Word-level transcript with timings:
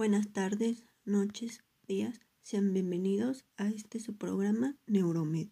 Buenas 0.00 0.32
tardes, 0.32 0.86
noches, 1.04 1.62
días. 1.86 2.22
Sean 2.40 2.72
bienvenidos 2.72 3.44
a 3.58 3.68
este 3.68 4.00
su 4.00 4.16
programa 4.16 4.74
Neuromed. 4.86 5.48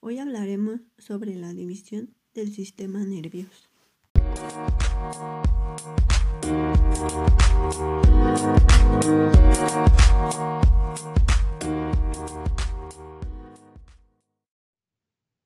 Hoy 0.00 0.18
hablaremos 0.18 0.80
sobre 0.96 1.34
la 1.34 1.52
división 1.52 2.14
del 2.32 2.54
sistema 2.54 3.04
nervioso. 3.04 3.68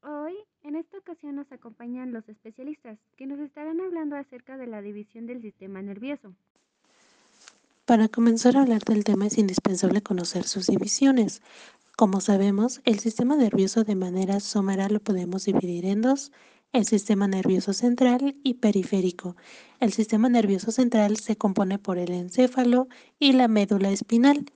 Hoy, 0.03 0.37
en 0.63 0.77
esta 0.77 0.99
ocasión, 0.99 1.35
nos 1.35 1.51
acompañan 1.51 2.13
los 2.13 2.29
especialistas 2.29 2.97
que 3.17 3.27
nos 3.27 3.41
estarán 3.41 3.81
hablando 3.81 4.15
acerca 4.15 4.57
de 4.57 4.69
la 4.69 4.83
división 4.83 5.27
del 5.27 5.43
sistema. 5.43 5.54
Para 7.85 8.09
comenzar 8.09 8.57
a 8.57 8.63
hablar 8.63 8.83
del 8.83 9.05
tema 9.05 9.27
es 9.27 9.37
indispensable 9.37 10.01
conocer 10.03 10.45
sus 10.45 10.69
divisiones. 10.69 11.43
Como 11.99 12.23
sabemos, 12.23 12.81
el 12.87 12.99
sistema 12.99 13.37
nervioso 13.37 13.85
de 13.85 13.95
manera 13.95 14.41
somera 14.41 14.89
lo 14.89 15.01
podemos 15.01 15.45
dividir 15.45 15.85
en 15.85 16.01
dos, 16.01 16.33
el 16.73 16.87
sistema 16.87 17.29
nervioso 17.29 17.75
central 17.75 18.37
y 18.43 18.55
periférico. 18.55 19.37
El 19.81 19.93
sistema 19.93 20.31
nervioso 20.31 20.73
central 20.73 21.19
se 21.19 21.37
compone 21.37 21.79
por 21.79 21.99
el 21.99 22.13
encéfalo 22.13 22.89
y 23.19 23.33
la 23.33 23.49
médula 23.49 23.91
espinal. 23.91 24.47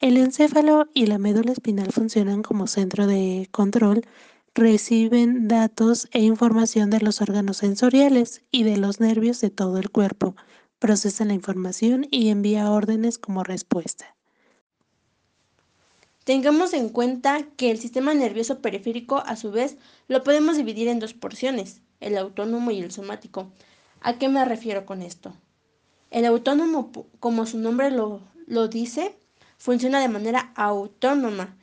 El 0.00 0.16
encéfalo 0.16 0.88
y 0.94 1.04
la 1.04 1.18
médula 1.18 1.52
espinal 1.52 1.92
funcionan 1.92 2.42
como 2.42 2.68
centro 2.68 3.06
de 3.06 3.48
control, 3.50 4.00
reciben 4.54 5.46
datos 5.46 6.08
e 6.10 6.20
información 6.20 6.88
de 6.88 7.00
los 7.00 7.20
órganos 7.20 7.58
sensoriales 7.58 8.42
y 8.50 8.62
de 8.62 8.78
los 8.78 8.98
nervios 8.98 9.42
de 9.42 9.50
todo 9.50 9.76
el 9.76 9.90
cuerpo 9.90 10.34
procesa 10.84 11.24
la 11.24 11.32
información 11.32 12.06
y 12.10 12.28
envía 12.28 12.70
órdenes 12.70 13.16
como 13.16 13.42
respuesta. 13.42 14.14
Tengamos 16.24 16.74
en 16.74 16.90
cuenta 16.90 17.46
que 17.56 17.70
el 17.70 17.78
sistema 17.78 18.12
nervioso 18.12 18.60
periférico, 18.60 19.16
a 19.16 19.36
su 19.36 19.50
vez, 19.50 19.78
lo 20.08 20.22
podemos 20.22 20.58
dividir 20.58 20.88
en 20.88 20.98
dos 20.98 21.14
porciones, 21.14 21.80
el 22.00 22.18
autónomo 22.18 22.70
y 22.70 22.80
el 22.82 22.92
somático. 22.92 23.50
¿A 24.02 24.18
qué 24.18 24.28
me 24.28 24.44
refiero 24.44 24.84
con 24.84 25.00
esto? 25.00 25.32
El 26.10 26.26
autónomo, 26.26 26.92
como 27.18 27.46
su 27.46 27.56
nombre 27.56 27.90
lo, 27.90 28.20
lo 28.46 28.68
dice, 28.68 29.16
funciona 29.56 30.00
de 30.00 30.08
manera 30.08 30.52
autónoma. 30.54 31.56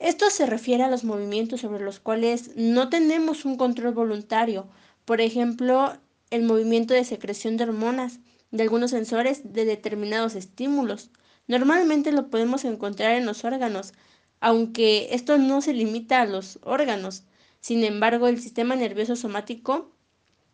Esto 0.00 0.30
se 0.30 0.46
refiere 0.46 0.82
a 0.82 0.90
los 0.90 1.04
movimientos 1.04 1.60
sobre 1.60 1.84
los 1.84 2.00
cuales 2.00 2.56
no 2.56 2.88
tenemos 2.88 3.44
un 3.44 3.56
control 3.56 3.94
voluntario, 3.94 4.66
por 5.04 5.20
ejemplo, 5.20 5.96
el 6.30 6.42
movimiento 6.42 6.92
de 6.92 7.04
secreción 7.04 7.56
de 7.56 7.62
hormonas, 7.62 8.18
de 8.54 8.62
algunos 8.62 8.92
sensores 8.92 9.52
de 9.52 9.64
determinados 9.64 10.36
estímulos. 10.36 11.10
Normalmente 11.48 12.12
lo 12.12 12.30
podemos 12.30 12.64
encontrar 12.64 13.16
en 13.16 13.26
los 13.26 13.44
órganos, 13.44 13.92
aunque 14.38 15.08
esto 15.10 15.38
no 15.38 15.60
se 15.60 15.74
limita 15.74 16.20
a 16.20 16.26
los 16.26 16.60
órganos. 16.62 17.24
Sin 17.60 17.82
embargo, 17.82 18.28
el 18.28 18.40
sistema 18.40 18.76
nervioso 18.76 19.16
somático 19.16 19.90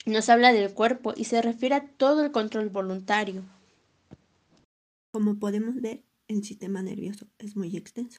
nos 0.07 0.31
habla 0.31 0.55
del 0.55 0.73
cuerpo 0.73 1.13
y 1.15 1.25
se 1.25 1.43
refiere 1.43 1.75
a 1.75 1.87
todo 1.89 2.25
el 2.25 2.33
control 2.33 2.71
voluntario. 2.71 3.43
Como 5.13 5.39
podemos 5.39 5.75
ver, 5.75 6.03
el 6.27 6.43
sistema 6.43 6.81
nervioso 6.83 7.27
es 7.39 7.55
muy 7.55 7.77
extenso. 7.77 8.19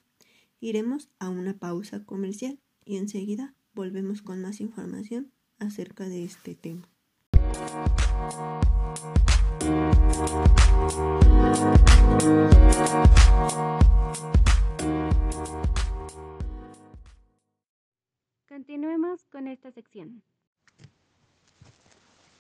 Iremos 0.59 1.09
a 1.18 1.30
una 1.30 1.58
pausa 1.58 2.06
comercial 2.06 2.59
y 2.86 2.98
enseguida 2.98 3.56
volvemos 3.74 4.22
con 4.22 4.44
más 4.44 4.62
información 4.62 5.32
acerca 5.58 6.08
de 6.08 6.24
este 6.24 6.54
tema. 6.54 6.88
Continuemos 18.48 19.26
con 19.32 19.48
esta 19.48 19.72
sección. 19.72 20.24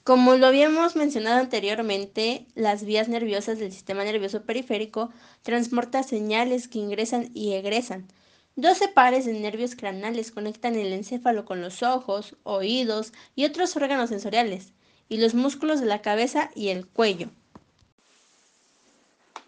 Como 0.03 0.35
lo 0.35 0.47
habíamos 0.47 0.95
mencionado 0.95 1.39
anteriormente, 1.39 2.47
las 2.55 2.83
vías 2.85 3.07
nerviosas 3.07 3.59
del 3.59 3.71
sistema 3.71 4.03
nervioso 4.03 4.41
periférico 4.41 5.11
transportan 5.43 6.03
señales 6.03 6.67
que 6.67 6.79
ingresan 6.79 7.29
y 7.35 7.53
egresan. 7.53 8.07
Doce 8.55 8.87
pares 8.87 9.25
de 9.25 9.33
nervios 9.33 9.75
craneales 9.75 10.31
conectan 10.31 10.73
el 10.73 10.91
encéfalo 10.91 11.45
con 11.45 11.61
los 11.61 11.83
ojos, 11.83 12.35
oídos 12.41 13.13
y 13.35 13.45
otros 13.45 13.75
órganos 13.75 14.09
sensoriales 14.09 14.73
y 15.11 15.17
los 15.17 15.33
músculos 15.33 15.81
de 15.81 15.87
la 15.87 16.01
cabeza 16.01 16.51
y 16.55 16.69
el 16.69 16.87
cuello. 16.87 17.27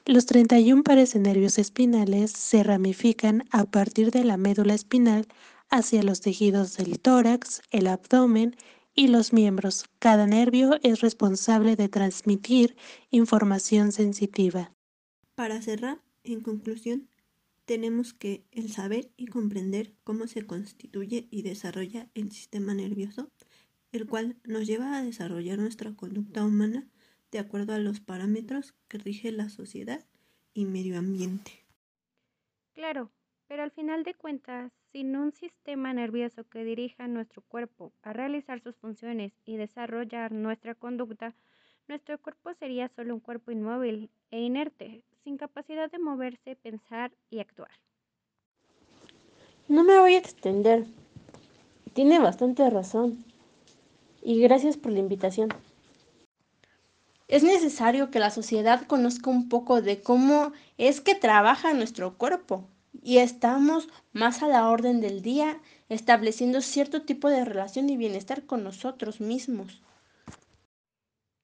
Los 0.06 0.26
31 0.26 0.84
pares 0.84 1.14
de 1.14 1.22
nervios 1.22 1.58
espinales 1.58 2.32
se 2.32 2.64
ramifican 2.64 3.46
a 3.50 3.64
partir 3.64 4.12
de 4.12 4.26
la 4.26 4.36
médula 4.36 4.74
espinal 4.74 5.26
hacia 5.70 6.04
los 6.04 6.20
tejidos 6.20 6.76
del 6.76 7.00
tórax, 7.00 7.62
el 7.72 7.88
abdomen 7.88 8.58
y 8.94 9.08
los 9.08 9.32
miembros. 9.32 9.86
Cada 10.00 10.28
nervio 10.28 10.78
es 10.84 11.00
responsable 11.00 11.78
de 11.78 11.88
transmitir 11.88 12.76
información 13.10 13.94
sensitiva. 13.94 14.74
Para 15.34 15.62
cerrar, 15.62 16.02
en 16.26 16.42
conclusión, 16.42 17.08
tenemos 17.64 18.14
que 18.14 18.44
el 18.52 18.70
saber 18.70 19.12
y 19.16 19.28
comprender 19.28 19.94
cómo 20.04 20.28
se 20.28 20.46
constituye 20.46 21.30
y 21.32 21.44
desarrolla 21.44 22.10
el 22.16 22.34
sistema 22.34 22.74
nervioso 22.74 23.30
el 23.94 24.08
cual 24.08 24.36
nos 24.44 24.66
lleva 24.66 24.98
a 24.98 25.04
desarrollar 25.04 25.60
nuestra 25.60 25.94
conducta 25.96 26.44
humana 26.44 26.88
de 27.32 27.40
acuerdo 27.40 27.74
a 27.74 27.78
los 27.78 28.00
parámetros 28.00 28.74
que 28.88 28.98
rige 28.98 29.32
la 29.32 29.50
sociedad 29.50 30.04
y 30.54 30.66
medio 30.66 30.98
ambiente. 30.98 31.64
Claro, 32.74 33.12
pero 33.48 33.62
al 33.62 33.72
final 33.72 34.04
de 34.04 34.16
cuentas, 34.16 34.72
sin 34.92 35.16
un 35.16 35.32
sistema 35.32 35.94
nervioso 35.94 36.44
que 36.50 36.64
dirija 36.64 37.08
nuestro 37.08 37.44
cuerpo 37.44 37.94
a 38.02 38.14
realizar 38.14 38.62
sus 38.62 38.76
funciones 38.78 39.32
y 39.46 39.58
desarrollar 39.58 40.32
nuestra 40.32 40.74
conducta, 40.74 41.36
nuestro 41.88 42.20
cuerpo 42.20 42.52
sería 42.56 42.90
solo 42.96 43.14
un 43.14 43.20
cuerpo 43.20 43.52
inmóvil 43.52 44.10
e 44.32 44.40
inerte, 44.40 45.04
sin 45.24 45.38
capacidad 45.38 45.92
de 45.92 46.00
moverse, 46.00 46.56
pensar 46.56 47.12
y 47.30 47.40
actuar. 47.40 47.72
No 49.68 49.84
me 49.84 50.00
voy 50.00 50.16
a 50.16 50.20
extender. 50.20 50.86
Tiene 51.94 52.18
bastante 52.20 52.68
razón 52.72 53.24
y 54.24 54.42
gracias 54.42 54.78
por 54.78 54.92
la 54.92 55.00
invitación. 55.00 55.50
Es 57.28 57.44
necesario 57.44 58.12
que 58.12 58.20
la 58.20 58.30
sociedad 58.30 58.86
conozca 58.86 59.30
un 59.30 59.50
poco 59.50 59.82
de 59.82 60.02
cómo 60.02 60.54
es 60.78 61.02
que 61.02 61.16
trabaja 61.16 61.74
nuestro 61.74 62.18
cuerpo 62.18 62.68
y 63.02 63.18
estamos 63.18 63.90
más 64.12 64.44
a 64.44 64.48
la 64.48 64.70
orden 64.70 65.02
del 65.02 65.22
día 65.22 65.58
estableciendo 65.90 66.62
cierto 66.62 67.04
tipo 67.04 67.30
de 67.30 67.44
relación 67.44 67.90
y 67.90 67.98
bienestar 67.98 68.46
con 68.46 68.64
nosotros 68.64 69.20
mismos. 69.20 69.82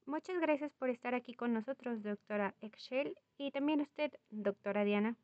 Muchas 0.06 0.40
gracias 0.42 0.72
por 0.80 0.90
estar 0.90 1.14
aquí 1.14 1.34
con 1.34 1.54
nosotros, 1.54 2.02
doctora 2.02 2.56
Excel, 2.62 3.16
y 3.38 3.52
también 3.52 3.82
usted, 3.82 4.12
doctora 4.32 4.84
Diana. 4.84 5.16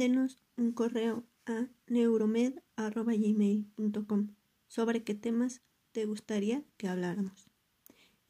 Mándenos 0.00 0.40
un 0.56 0.72
correo 0.72 1.26
a 1.44 1.68
neuromed.gmail.com 1.86 4.28
sobre 4.66 5.04
qué 5.04 5.14
temas 5.14 5.60
te 5.92 6.06
gustaría 6.06 6.64
que 6.78 6.88
habláramos. 6.88 7.50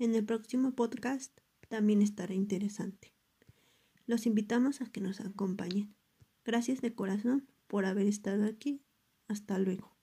En 0.01 0.17
el 0.17 0.25
próximo 0.25 0.75
podcast 0.75 1.39
también 1.69 2.03
estará 2.03 2.35
interesante. 2.35 3.15
Los 4.05 4.27
invitamos 4.27 4.81
a 4.81 4.87
que 4.87 5.01
nos 5.01 5.21
acompañen. 5.21 5.95
Gracias 6.45 6.81
de 6.81 6.93
corazón 6.93 7.47
por 7.69 7.85
haber 7.85 8.09
estado 8.09 8.47
aquí. 8.47 8.83
Hasta 9.29 9.57
luego. 9.61 9.95